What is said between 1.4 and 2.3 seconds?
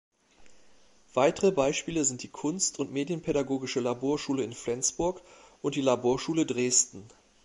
Beispiele sind die